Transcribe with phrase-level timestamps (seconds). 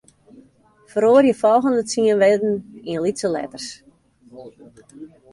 [0.91, 2.53] Feroarje folgjende tsien wurden
[2.93, 3.67] yn lytse letters.